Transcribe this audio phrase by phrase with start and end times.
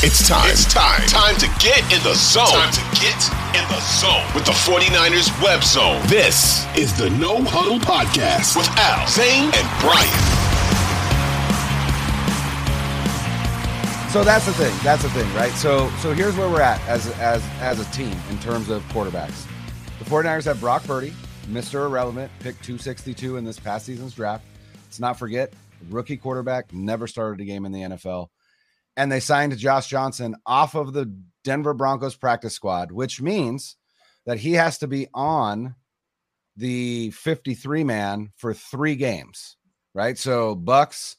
[0.00, 0.48] It's time.
[0.48, 1.04] It's time.
[1.08, 2.46] Time to get in the zone.
[2.46, 3.18] Time to get
[3.58, 6.00] in the zone with the 49ers web zone.
[6.06, 10.06] This is the No Huddle Podcast with Al, Zane, and Brian.
[14.12, 14.72] So that's the thing.
[14.84, 15.50] That's the thing, right?
[15.54, 19.46] So so here's where we're at as as as a team in terms of quarterbacks.
[19.98, 21.12] The 49ers have Brock Purdy,
[21.48, 21.86] Mr.
[21.86, 24.44] Irrelevant, picked 262 in this past season's draft.
[24.84, 25.52] Let's not forget,
[25.90, 28.28] rookie quarterback, never started a game in the NFL.
[28.98, 31.06] And they signed Josh Johnson off of the
[31.44, 33.76] Denver Broncos practice squad, which means
[34.26, 35.76] that he has to be on
[36.56, 39.56] the 53 man for three games,
[39.94, 40.18] right?
[40.18, 41.16] So Bucks,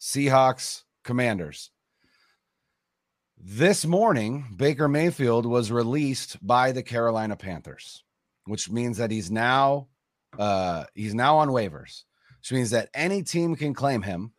[0.00, 1.72] Seahawks, Commanders.
[3.36, 8.04] This morning, Baker Mayfield was released by the Carolina Panthers,
[8.44, 9.88] which means that he's now
[10.38, 12.04] uh he's now on waivers,
[12.38, 14.32] which means that any team can claim him,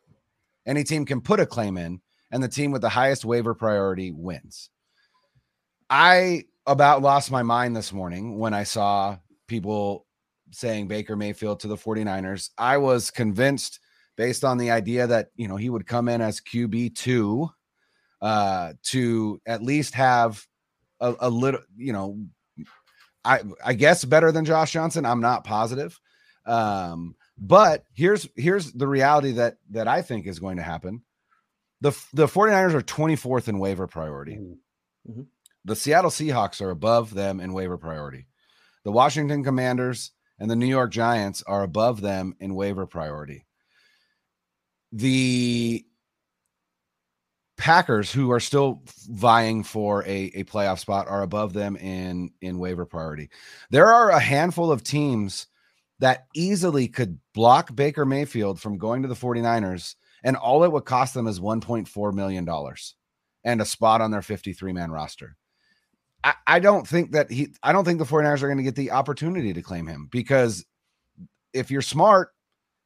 [0.66, 4.12] any team can put a claim in, and the team with the highest waiver priority
[4.12, 4.70] wins.
[5.90, 10.06] I about lost my mind this morning when I saw people
[10.50, 12.50] saying Baker Mayfield to the 49ers.
[12.58, 13.80] I was convinced
[14.16, 17.48] based on the idea that, you know, he would come in as QB2
[18.20, 20.44] uh, to at least have
[21.00, 22.18] a, a little, you know,
[23.24, 25.04] I I guess better than Josh Johnson.
[25.04, 25.98] I'm not positive.
[26.46, 31.02] Um, but here's here's the reality that that I think is going to happen.
[31.80, 34.36] The the 49ers are 24th in waiver priority.
[34.36, 35.10] Mm-hmm.
[35.10, 35.22] mm-hmm.
[35.64, 38.26] The Seattle Seahawks are above them in waiver priority.
[38.84, 43.44] The Washington Commanders and the New York Giants are above them in waiver priority.
[44.92, 45.84] The
[47.58, 52.58] Packers, who are still vying for a, a playoff spot, are above them in, in
[52.58, 53.30] waiver priority.
[53.70, 55.48] There are a handful of teams
[55.98, 60.84] that easily could block Baker Mayfield from going to the 49ers, and all it would
[60.84, 62.48] cost them is $1.4 million
[63.44, 65.36] and a spot on their 53 man roster.
[66.24, 68.74] I, I don't think that he, I don't think the 49ers are going to get
[68.74, 70.64] the opportunity to claim him because
[71.52, 72.30] if you're smart,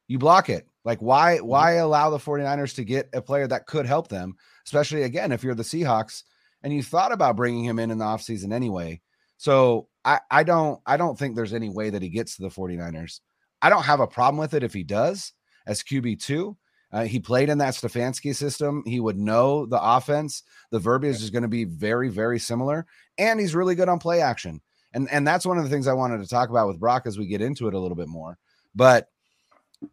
[0.07, 0.67] you block it.
[0.85, 1.47] Like, why, mm-hmm.
[1.47, 4.35] why allow the 49ers to get a player that could help them?
[4.65, 6.23] especially again if you're the Seahawks
[6.61, 9.01] and you thought about bringing him in in the offseason anyway.
[9.37, 12.49] So I, I don't I don't think there's any way that he gets to the
[12.49, 13.19] 49ers.
[13.61, 15.33] I don't have a problem with it if he does
[15.65, 16.55] as QB2.
[16.93, 18.83] Uh, he played in that Stefanski system.
[18.85, 20.43] He would know the offense.
[20.69, 22.85] The verbiage is going to be very, very similar.
[23.17, 24.61] And he's really good on play action.
[24.93, 27.17] And, and that's one of the things I wanted to talk about with Brock as
[27.17, 28.37] we get into it a little bit more.
[28.75, 29.09] But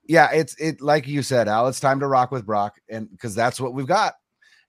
[0.06, 2.78] yeah, it's it like you said, Al, it's time to rock with Brock.
[2.91, 4.15] And because that's what we've got.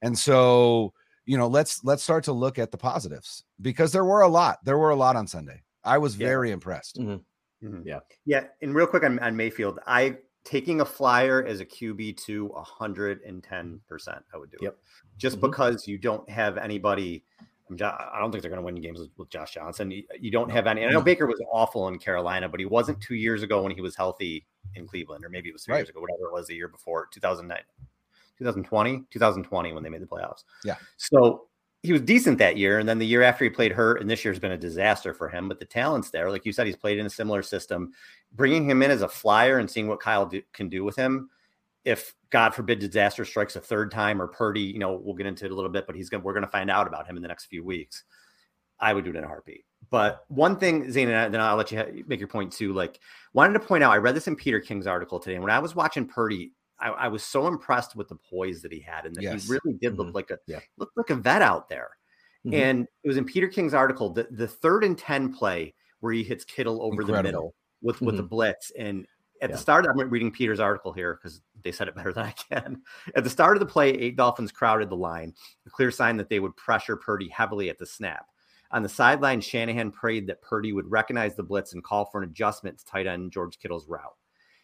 [0.02, 0.94] And so,
[1.26, 4.60] you know, let's let's start to look at the positives because there were a lot.
[4.64, 5.62] There were a lot on Sunday.
[5.84, 6.28] I was yeah.
[6.28, 6.98] very impressed.
[6.98, 7.68] Mm-hmm.
[7.68, 7.88] Mm-hmm.
[7.88, 8.00] Yeah.
[8.26, 8.46] Yeah.
[8.62, 14.22] And real quick on, on Mayfield, I taking a flyer as a QB to 110%.
[14.34, 14.74] I would do yep.
[14.74, 14.80] it
[15.18, 15.48] just mm-hmm.
[15.48, 17.24] because you don't have anybody.
[17.72, 19.92] I don't think they're going to win games with, Josh Johnson.
[19.92, 20.84] You, you don't have any.
[20.86, 23.80] I know Baker was awful in Carolina, but he wasn't two years ago when he
[23.80, 25.80] was healthy in Cleveland, or maybe it was three right.
[25.80, 27.58] years ago, whatever it was, the year before, 2009.
[28.40, 30.44] 2020, 2020 when they made the playoffs.
[30.66, 30.76] Yeah.
[30.98, 31.46] So
[31.84, 34.24] he was decent that year, and then the year after he played hurt, and this
[34.24, 35.48] year's been a disaster for him.
[35.48, 37.94] But the talent's there, like you said, he's played in a similar system.
[38.34, 41.30] Bringing him in as a flyer and seeing what Kyle do, can do with him,
[41.84, 45.46] if God forbid disaster strikes a third time or Purdy, you know, we'll get into
[45.46, 47.28] it a little bit, but he's gonna we're gonna find out about him in the
[47.28, 48.04] next few weeks.
[48.80, 49.66] I would do it in a heartbeat.
[49.90, 52.74] But one thing, Zane, and then I'll let you make your point too.
[52.74, 53.00] Like,
[53.34, 55.36] wanted to point out, I read this in Peter King's article today.
[55.36, 58.72] And when I was watching Purdy, I, I, was so impressed with the poise that
[58.72, 59.44] he had, and that yes.
[59.44, 60.16] he really did look mm-hmm.
[60.16, 60.60] like a yeah.
[60.78, 61.92] look like a vet out there.
[62.46, 62.56] Mm-hmm.
[62.56, 66.24] And it was in Peter King's article the, the third and ten play where he
[66.24, 67.18] hits Kittle over Incredible.
[67.18, 68.06] the middle with mm-hmm.
[68.06, 68.30] with the mm-hmm.
[68.30, 68.72] blitz.
[68.78, 69.06] And
[69.42, 69.56] at yeah.
[69.56, 72.82] the start, I'm reading Peter's article here because they said it better than I can.
[73.16, 75.34] At the start of the play, eight Dolphins crowded the line,
[75.66, 78.26] a clear sign that they would pressure Purdy heavily at the snap.
[78.74, 82.30] On the sideline, Shanahan prayed that Purdy would recognize the blitz and call for an
[82.30, 84.16] adjustment to tight end George Kittle's route.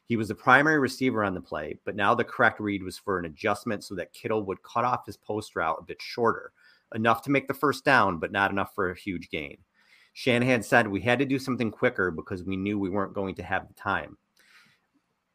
[0.06, 3.20] He was the primary receiver on the play, but now the correct read was for
[3.20, 6.54] an adjustment so that Kittle would cut off his post route a bit shorter,
[6.96, 9.58] enough to make the first down, but not enough for a huge gain.
[10.18, 13.44] Shanahan said we had to do something quicker because we knew we weren't going to
[13.44, 14.18] have the time.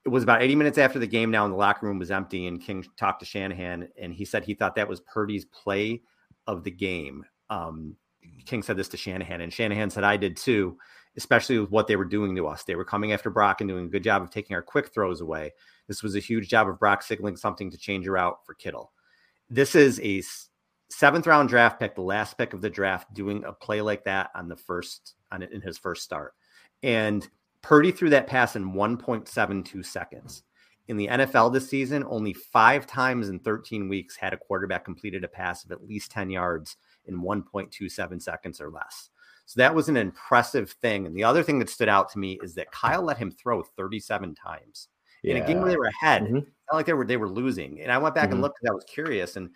[0.05, 2.49] It was about 80 minutes after the game now, and the locker room was empty.
[2.49, 6.03] And King talked to Shanahan, and he said he thought that was Purdy's play
[6.49, 7.25] of the game.
[7.49, 7.95] Um,
[8.45, 10.77] King said this to Shanahan, and Shanahan said, I did too
[11.17, 12.65] especially with what they were doing to us.
[12.65, 15.21] They were coming after Brock and doing a good job of taking our quick throws
[15.21, 15.53] away.
[15.87, 18.93] This was a huge job of Brock signaling something to change her out for Kittle.
[19.51, 20.23] This is a
[20.93, 24.31] seventh round draft pick, the last pick of the draft, doing a play like that
[24.35, 26.35] on the first on in his first start.
[26.83, 27.29] And
[27.63, 30.43] Purdy threw that pass in 1.72 seconds.
[30.89, 35.23] in the NFL this season, only five times in 13 weeks had a quarterback completed
[35.23, 39.11] a pass of at least 10 yards in 1.27 seconds or less.
[39.47, 41.07] So that was an impressive thing.
[41.07, 43.63] And the other thing that stood out to me is that Kyle let him throw
[43.63, 44.89] 37 times
[45.23, 45.37] yeah.
[45.37, 46.25] in a game where they were ahead.
[46.25, 46.35] Mm-hmm.
[46.35, 47.81] Not like they were they were losing.
[47.81, 48.35] And I went back mm-hmm.
[48.35, 49.37] and looked because I was curious.
[49.37, 49.51] And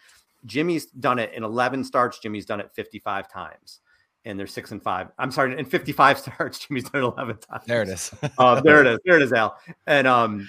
[0.46, 2.18] Jimmy's done it in 11 starts.
[2.18, 3.80] Jimmy's done it 55 times.
[4.24, 5.08] And they're six and five.
[5.18, 7.64] I'm sorry, in 55 starts, Jimmy's done it 11 times.
[7.66, 8.12] There it is.
[8.38, 8.98] uh, there it is.
[9.04, 9.56] There it is, Al.
[9.86, 10.48] And um,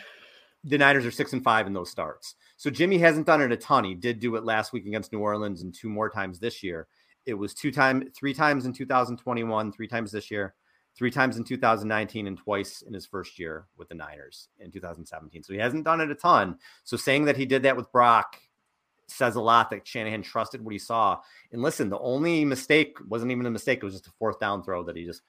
[0.63, 2.35] the Niners are six and five in those starts.
[2.57, 3.83] So Jimmy hasn't done it a ton.
[3.83, 6.87] He did do it last week against New Orleans and two more times this year.
[7.25, 10.55] It was two times, three times in 2021, three times this year,
[10.95, 15.43] three times in 2019, and twice in his first year with the Niners in 2017.
[15.43, 16.57] So he hasn't done it a ton.
[16.83, 18.39] So saying that he did that with Brock
[19.07, 21.19] says a lot that Shanahan trusted what he saw.
[21.51, 24.63] And listen, the only mistake wasn't even a mistake; it was just a fourth down
[24.63, 25.21] throw that he just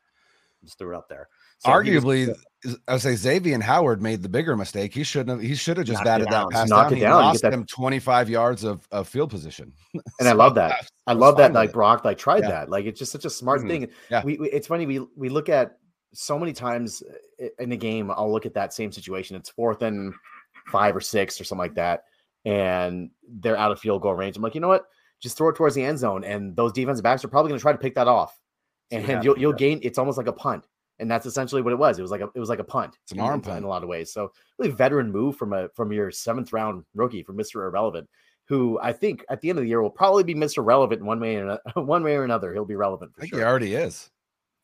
[0.65, 1.29] just threw it up there.
[1.61, 2.29] So Arguably,
[2.65, 4.95] was, I would say Xavier Howard made the bigger mistake.
[4.95, 5.41] He shouldn't have.
[5.41, 6.93] He should have just batted that pass down.
[6.93, 7.23] It he down.
[7.23, 9.73] lost him 25 yards of, of field position.
[9.95, 10.89] And so I love that.
[11.07, 11.53] I love that.
[11.53, 12.51] Like Brock, like tried yeah.
[12.51, 12.71] that.
[12.71, 13.69] Like it's just such a smart mm-hmm.
[13.69, 13.89] thing.
[14.11, 14.23] Yeah.
[14.25, 14.87] We, we, it's funny.
[14.87, 15.79] We we look at
[16.15, 17.03] so many times
[17.59, 18.11] in the game.
[18.11, 19.37] I'll look at that same situation.
[19.37, 20.15] It's fourth and
[20.71, 22.05] five or six or something like that,
[22.45, 24.37] and they're out of field goal range.
[24.37, 24.85] I'm like, you know what?
[25.21, 27.63] Just throw it towards the end zone, and those defensive backs are probably going to
[27.63, 28.39] try to pick that off,
[28.91, 29.81] and, so you'll you'll gain.
[29.83, 30.65] It's almost like a punt
[30.99, 31.99] and that's essentially what it was.
[31.99, 32.99] It was like a it was like a punt.
[33.03, 34.13] It's an arm punt in a lot of ways.
[34.13, 37.67] So really veteran move from a from your seventh round rookie from Mr.
[37.67, 38.09] Irrelevant,
[38.47, 40.65] who I think at the end of the year will probably be Mr.
[40.65, 42.53] Relevant in one way or another, one way or another.
[42.53, 43.13] He'll be relevant.
[43.17, 43.41] I think sure.
[43.41, 44.11] he already is.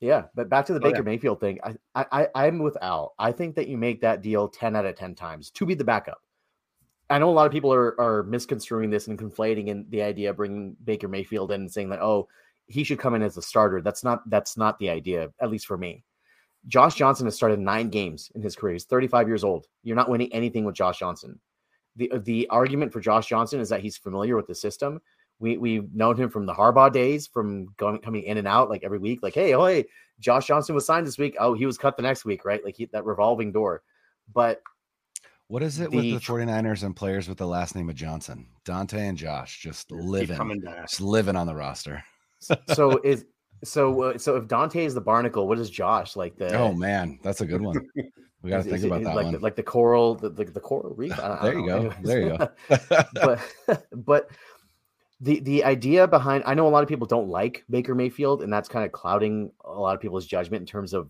[0.00, 1.02] Yeah, but back to the oh, Baker yeah.
[1.04, 1.58] Mayfield thing.
[1.94, 3.14] I, I I'm with Al.
[3.18, 5.84] I think that you make that deal ten out of ten times to be the
[5.84, 6.18] backup.
[7.10, 10.30] I know a lot of people are are misconstruing this and conflating in the idea
[10.30, 12.28] of bringing Baker Mayfield in and saying that oh
[12.66, 13.80] he should come in as a starter.
[13.80, 16.04] That's not that's not the idea, at least for me.
[16.66, 18.72] Josh Johnson has started nine games in his career.
[18.72, 19.66] He's 35 years old.
[19.82, 21.38] You're not winning anything with Josh Johnson.
[21.96, 25.00] The the argument for Josh Johnson is that he's familiar with the system.
[25.40, 28.82] We we've known him from the Harbaugh days, from going coming in and out like
[28.82, 29.20] every week.
[29.22, 29.84] Like, hey, oh hey,
[30.20, 31.36] Josh Johnson was signed this week.
[31.38, 32.64] Oh, he was cut the next week, right?
[32.64, 33.82] Like he, that revolving door.
[34.32, 34.62] But
[35.48, 38.46] what is it the, with the 49ers and players with the last name of Johnson?
[38.64, 42.02] Dante and Josh just living, just living on the roster.
[42.72, 43.24] so is
[43.62, 46.36] so, uh, so if Dante is the barnacle, what is Josh like?
[46.36, 47.88] The oh man, that's a good one.
[48.42, 49.32] We got to think about that like one.
[49.32, 51.16] The, like the coral, the, the, the coral reef.
[51.42, 51.94] there you go.
[52.02, 52.50] There you go.
[53.14, 54.30] but but
[55.22, 58.52] the the idea behind I know a lot of people don't like Baker Mayfield, and
[58.52, 61.08] that's kind of clouding a lot of people's judgment in terms of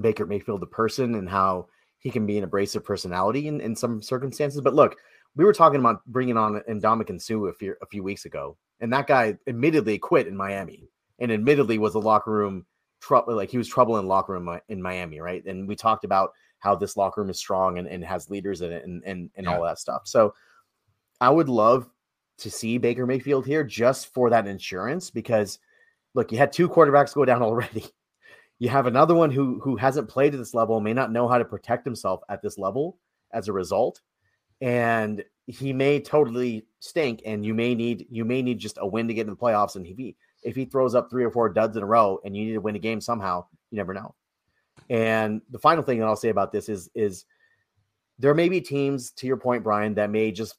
[0.00, 1.66] Baker Mayfield the person and how
[2.04, 4.60] he can be an abrasive personality in, in some circumstances.
[4.60, 4.96] But look,
[5.34, 8.92] we were talking about bringing on Ndamukong Suh a few a few weeks ago, and
[8.92, 12.66] that guy admittedly quit in Miami and admittedly was a locker room
[13.00, 13.34] trouble.
[13.34, 15.44] Like he was trouble in locker room uh, in Miami, right?
[15.46, 18.70] And we talked about how this locker room is strong and, and has leaders in
[18.70, 19.56] it and and, and yeah.
[19.56, 20.02] all that stuff.
[20.04, 20.34] So
[21.20, 21.88] I would love
[22.38, 25.58] to see Baker Mayfield here just for that insurance because
[26.14, 27.86] look, you had two quarterbacks go down already.
[28.64, 31.36] You have another one who who hasn't played at this level, may not know how
[31.36, 32.96] to protect himself at this level
[33.30, 34.00] as a result.
[34.62, 39.06] And he may totally stink and you may need you may need just a win
[39.08, 41.76] to get in the playoffs and he if he throws up three or four duds
[41.76, 44.14] in a row and you need to win a game somehow, you never know.
[44.88, 47.26] And the final thing that I'll say about this is is
[48.18, 50.54] there may be teams, to your point, Brian, that may just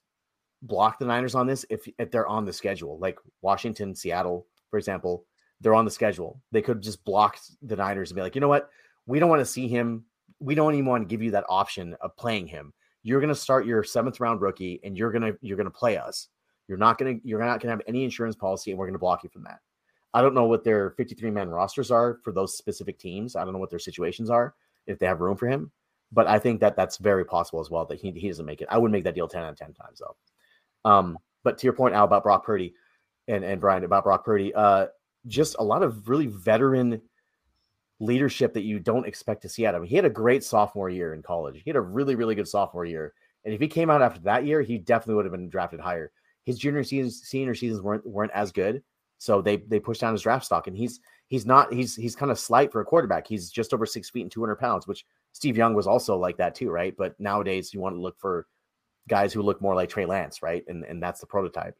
[0.61, 4.77] block the Niners on this if, if they're on the schedule, like Washington, Seattle, for
[4.77, 5.25] example.
[5.61, 6.41] They're on the schedule.
[6.51, 8.69] They could just block the Niners and be like, you know what?
[9.05, 10.05] We don't want to see him.
[10.39, 12.73] We don't even want to give you that option of playing him.
[13.03, 16.27] You're going to start your seventh round rookie, and you're gonna you're gonna play us.
[16.67, 19.29] You're not gonna you're not gonna have any insurance policy, and we're gonna block you
[19.29, 19.59] from that.
[20.15, 23.35] I don't know what their 53 man rosters are for those specific teams.
[23.35, 24.55] I don't know what their situations are
[24.87, 25.71] if they have room for him,
[26.11, 28.69] but I think that that's very possible as well that he, he doesn't make it.
[28.71, 30.89] I would make that deal 10 out of 10 times though.
[30.89, 32.75] Um, but to your point, Al, about Brock Purdy
[33.27, 34.87] and, and Brian about Brock Purdy, uh,
[35.27, 37.01] just a lot of really veteran
[37.99, 39.87] leadership that you don't expect to see out of him.
[39.87, 41.61] He had a great sophomore year in college.
[41.63, 43.13] He had a really, really good sophomore year.
[43.45, 46.11] And if he came out after that year, he definitely would have been drafted higher.
[46.43, 48.83] His junior seasons, senior seasons weren't weren't as good,
[49.17, 52.31] so they they pushed down his draft stock, and he's he's not he's he's kind
[52.31, 53.27] of slight for a quarterback.
[53.27, 56.37] He's just over six feet and two hundred pounds, which Steve Young was also like
[56.37, 56.95] that too, right?
[56.95, 58.47] But nowadays you want to look for
[59.07, 60.63] guys who look more like Trey Lance, right?
[60.67, 61.75] And and that's the prototype.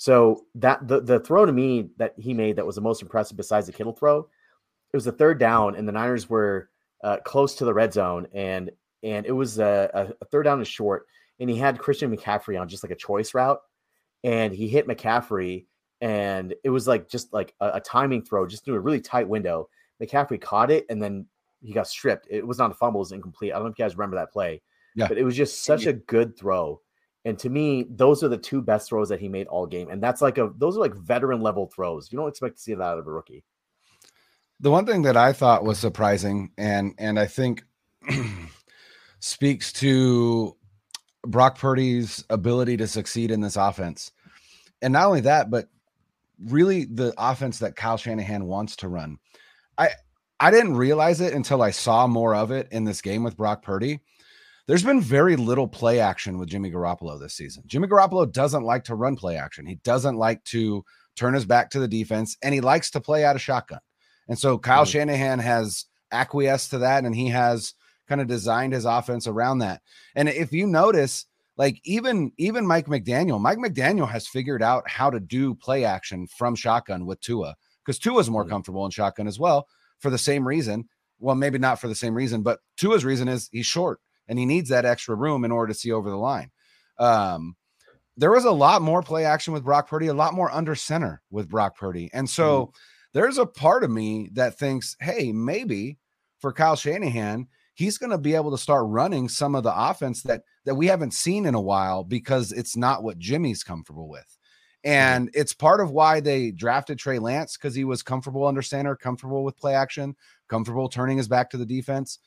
[0.00, 3.36] So that the the throw to me that he made that was the most impressive
[3.36, 6.70] besides the Kittle throw, it was a third down, and the Niners were
[7.04, 8.70] uh, close to the red zone, and
[9.02, 11.06] and it was a, a third down and short,
[11.38, 13.60] and he had Christian McCaffrey on just like a choice route,
[14.24, 15.66] and he hit McCaffrey
[16.00, 19.28] and it was like just like a, a, timing throw, just through a really tight
[19.28, 19.68] window.
[20.02, 21.26] McCaffrey caught it, and then
[21.60, 22.26] he got stripped.
[22.30, 23.52] It was not a fumble; it was incomplete.
[23.52, 24.62] I don't know if you guys remember that play,
[24.94, 25.08] Yeah.
[25.08, 26.80] But it was just such a good throw.
[27.24, 29.90] And to me, those are the two best throws that he made all game.
[29.90, 32.10] And that's like a those are like veteran level throws.
[32.10, 33.44] You don't expect to see that out of a rookie.
[34.60, 37.64] The one thing that I thought was surprising and and I think
[39.20, 40.56] speaks to
[41.26, 44.12] Brock Purdy's ability to succeed in this offense.
[44.80, 45.68] And not only that, but
[46.46, 49.18] really the offense that Kyle Shanahan wants to run.
[49.76, 49.90] I
[50.40, 53.62] I didn't realize it until I saw more of it in this game with Brock
[53.62, 54.00] Purdy.
[54.70, 57.64] There's been very little play action with Jimmy Garoppolo this season.
[57.66, 59.66] Jimmy Garoppolo doesn't like to run play action.
[59.66, 60.84] He doesn't like to
[61.16, 63.80] turn his back to the defense and he likes to play out of shotgun.
[64.28, 64.92] And so Kyle mm-hmm.
[64.92, 67.74] Shanahan has acquiesced to that and he has
[68.06, 69.82] kind of designed his offense around that.
[70.14, 75.10] And if you notice, like even even Mike McDaniel, Mike McDaniel has figured out how
[75.10, 78.52] to do play action from shotgun with Tua because Tua is more mm-hmm.
[78.52, 79.66] comfortable in shotgun as well
[79.98, 80.88] for the same reason.
[81.18, 83.98] Well, maybe not for the same reason, but Tua's reason is he's short
[84.30, 86.50] and he needs that extra room in order to see over the line.
[86.98, 87.56] Um,
[88.16, 91.20] there was a lot more play action with Brock Purdy, a lot more under center
[91.30, 92.10] with Brock Purdy.
[92.12, 92.70] And so mm-hmm.
[93.12, 95.98] there's a part of me that thinks, hey, maybe
[96.38, 100.22] for Kyle Shanahan, he's going to be able to start running some of the offense
[100.22, 104.38] that that we haven't seen in a while because it's not what Jimmy's comfortable with.
[104.84, 104.90] Mm-hmm.
[104.90, 108.94] And it's part of why they drafted Trey Lance because he was comfortable under center,
[108.94, 110.14] comfortable with play action,
[110.48, 112.20] comfortable turning his back to the defense.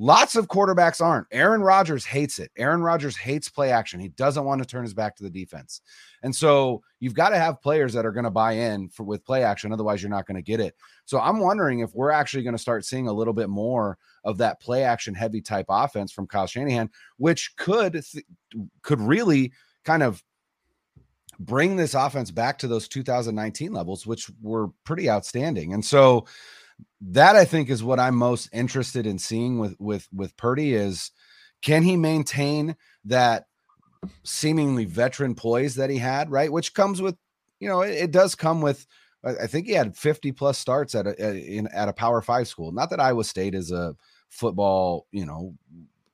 [0.00, 1.26] Lots of quarterbacks aren't.
[1.32, 2.52] Aaron Rodgers hates it.
[2.56, 3.98] Aaron Rodgers hates play action.
[3.98, 5.80] He doesn't want to turn his back to the defense.
[6.22, 9.24] And so you've got to have players that are going to buy in for with
[9.24, 9.72] play action.
[9.72, 10.76] Otherwise, you're not going to get it.
[11.04, 14.38] So I'm wondering if we're actually going to start seeing a little bit more of
[14.38, 18.00] that play action heavy type offense from Kyle Shanahan, which could
[18.82, 19.52] could really
[19.84, 20.22] kind of
[21.40, 25.72] bring this offense back to those 2019 levels, which were pretty outstanding.
[25.72, 26.24] And so
[27.00, 31.10] that I think is what I'm most interested in seeing with with with Purdy is
[31.62, 33.46] can he maintain that
[34.24, 36.52] seemingly veteran poise that he had, right?
[36.52, 37.16] Which comes with,
[37.58, 38.86] you know, it, it does come with.
[39.24, 42.70] I think he had 50 plus starts at a in at a Power Five school.
[42.70, 43.96] Not that Iowa State is a
[44.28, 45.54] football, you know,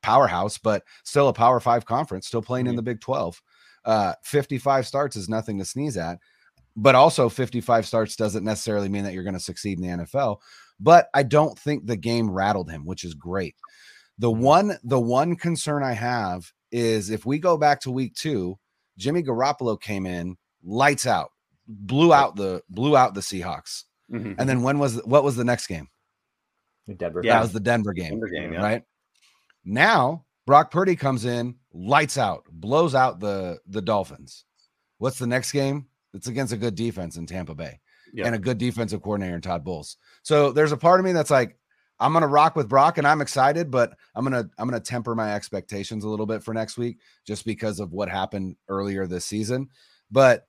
[0.00, 2.70] powerhouse, but still a Power Five conference, still playing mm-hmm.
[2.70, 3.42] in the Big 12.
[3.84, 6.18] Uh, 55 starts is nothing to sneeze at
[6.76, 10.38] but also 55 starts doesn't necessarily mean that you're going to succeed in the NFL.
[10.84, 13.54] But I don't think the game rattled him, which is great.
[14.18, 14.42] The mm-hmm.
[14.42, 18.58] one, the one concern I have is if we go back to week two,
[18.98, 21.30] Jimmy Garoppolo came in lights out,
[21.66, 23.84] blew out the blew out the Seahawks.
[24.12, 24.34] Mm-hmm.
[24.38, 25.88] And then when was what was the next game?
[26.98, 27.22] Denver.
[27.24, 28.10] Yeah, that was the Denver game.
[28.10, 28.62] Denver game yeah.
[28.62, 28.82] Right.
[29.64, 34.44] Now Brock Purdy comes in, lights out, blows out the the Dolphins.
[34.98, 35.86] What's the next game?
[36.12, 37.80] It's against a good defense in Tampa Bay
[38.14, 38.26] yep.
[38.26, 39.98] and a good defensive coordinator in Todd Bowles.
[40.22, 41.58] So there's a part of me that's like,
[42.00, 45.34] I'm gonna rock with Brock and I'm excited, but I'm gonna I'm gonna temper my
[45.34, 49.68] expectations a little bit for next week just because of what happened earlier this season.
[50.10, 50.46] But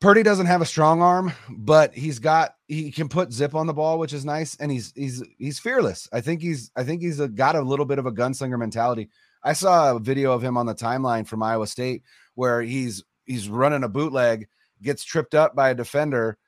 [0.00, 3.74] Purdy doesn't have a strong arm, but he's got he can put zip on the
[3.74, 6.08] ball, which is nice, and he's he's he's fearless.
[6.10, 9.10] I think he's I think he's a, got a little bit of a gunslinger mentality.
[9.44, 12.02] I saw a video of him on the timeline from Iowa State
[12.34, 14.48] where he's he's running a bootleg,
[14.82, 16.38] gets tripped up by a defender,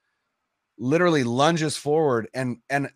[0.79, 2.91] literally lunges forward and and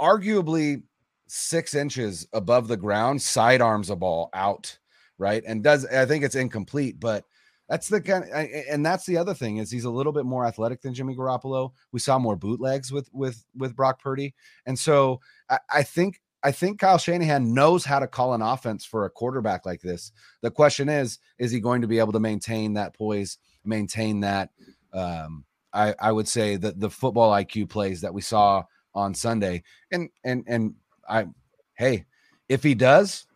[0.00, 0.82] arguably
[1.26, 4.78] six inches above the ground, sidearms a ball out,
[5.18, 5.42] right?
[5.46, 7.24] And does I think it's incomplete, but
[7.68, 10.44] that's the kind of, and that's the other thing is he's a little bit more
[10.44, 11.70] athletic than Jimmy Garoppolo.
[11.92, 14.34] We saw more bootlegs with with with Brock Purdy,
[14.66, 18.84] and so I, I think I think Kyle Shanahan knows how to call an offense
[18.84, 20.10] for a quarterback like this.
[20.40, 24.50] The question is, is he going to be able to maintain that poise, maintain that?
[24.92, 29.62] Um, I, I would say that the football IQ plays that we saw on Sunday,
[29.92, 30.74] and and and
[31.08, 31.26] I,
[31.74, 32.06] hey,
[32.48, 33.26] if he does,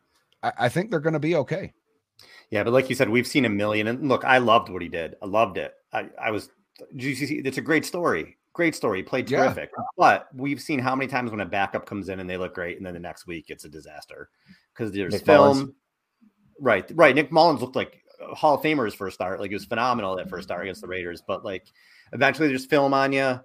[0.42, 1.72] I, I think they're going to be okay.
[2.50, 3.86] Yeah, but like you said, we've seen a million.
[3.88, 5.16] And look, I loved what he did.
[5.22, 5.74] I loved it.
[5.92, 6.50] I, I was.
[6.92, 7.36] you see?
[7.36, 9.00] It's a great story great story.
[9.00, 9.70] He played terrific.
[9.76, 9.84] Yeah.
[9.98, 12.78] But we've seen how many times when a backup comes in and they look great,
[12.78, 14.30] and then the next week it's a disaster
[14.72, 15.56] because there's Nick film.
[15.56, 15.72] Mullens.
[16.58, 17.14] Right, right.
[17.14, 19.40] Nick Mullens looked like Hall of Famers his first start.
[19.40, 21.22] Like he was phenomenal that first start against the Raiders.
[21.26, 21.66] But like
[22.12, 23.40] eventually there's film on you.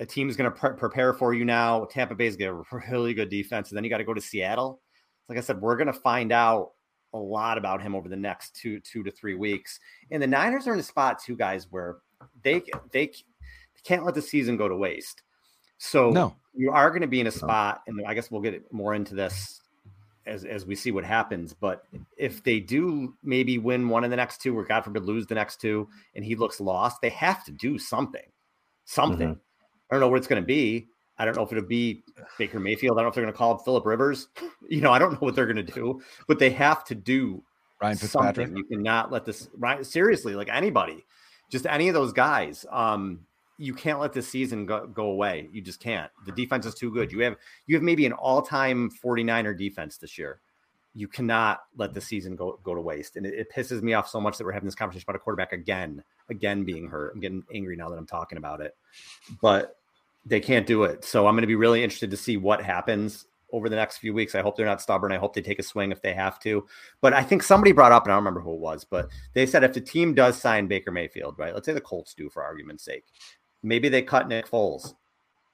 [0.00, 1.84] A team's going to pre- prepare for you now.
[1.84, 4.80] Tampa Bay's got a really good defense, and then you got to go to Seattle.
[5.28, 6.72] Like I said, we're going to find out
[7.14, 9.78] a lot about him over the next two two to three weeks.
[10.10, 11.98] And the Niners are in a spot too, guys, where
[12.42, 13.12] they they
[13.84, 15.22] can't let the season go to waste.
[15.78, 16.36] So no.
[16.54, 19.14] you are going to be in a spot, and I guess we'll get more into
[19.14, 19.61] this
[20.26, 21.52] as as we see what happens.
[21.52, 21.84] But
[22.16, 25.34] if they do maybe win one of the next two, or God forbid lose the
[25.34, 28.22] next two, and he looks lost, they have to do something.
[28.84, 29.30] Something.
[29.30, 29.40] Mm-hmm.
[29.90, 30.88] I don't know what it's going to be.
[31.18, 32.02] I don't know if it'll be
[32.38, 32.98] Baker Mayfield.
[32.98, 34.28] I don't know if they're going to call him Philip Rivers.
[34.68, 37.42] You know, I don't know what they're going to do, but they have to do
[37.82, 38.46] Ryan Fitzpatrick.
[38.46, 38.56] something.
[38.56, 41.04] You cannot let this right seriously, like anybody,
[41.50, 42.64] just any of those guys.
[42.70, 43.26] Um,
[43.58, 45.48] you can't let this season go, go away.
[45.52, 46.10] You just can't.
[46.26, 47.12] The defense is too good.
[47.12, 50.40] You have you have maybe an all-time 49er defense this year.
[50.94, 53.16] You cannot let the season go go to waste.
[53.16, 55.20] And it, it pisses me off so much that we're having this conversation about a
[55.20, 57.14] quarterback again, again being hurt.
[57.14, 58.76] I'm getting angry now that I'm talking about it.
[59.40, 59.76] But
[60.24, 61.04] they can't do it.
[61.04, 64.14] So I'm going to be really interested to see what happens over the next few
[64.14, 64.34] weeks.
[64.34, 65.12] I hope they're not stubborn.
[65.12, 66.66] I hope they take a swing if they have to.
[67.00, 69.46] But I think somebody brought up, and I don't remember who it was, but they
[69.46, 71.54] said if the team does sign Baker Mayfield, right?
[71.54, 73.04] Let's say the Colts do, for argument's sake,
[73.62, 74.94] maybe they cut Nick Foles,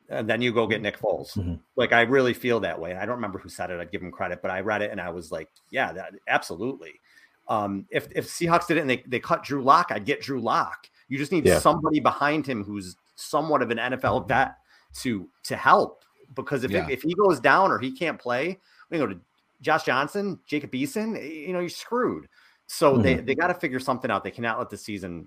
[0.09, 1.37] and then you go get Nick Foles.
[1.37, 1.55] Mm-hmm.
[1.77, 2.95] Like I really feel that way.
[2.97, 3.81] I don't remember who said it.
[3.81, 7.01] I'd give him credit, but I read it and I was like, yeah, that absolutely.
[7.49, 10.41] Um, if if Seahawks did it and they, they cut Drew Lock, I'd get Drew
[10.41, 10.89] Lock.
[11.09, 11.59] You just need Yeah.
[11.59, 14.55] somebody behind him who's somewhat of an NFL vet
[15.01, 16.87] to to help because if, Yeah.
[16.91, 18.59] if he goes down or he can't play,
[18.91, 19.19] we go to
[19.61, 22.29] Josh Johnson, Jacob Eason, you know, you're screwed.
[22.67, 24.23] So they, they got to figure something out.
[24.23, 25.27] They cannot let the season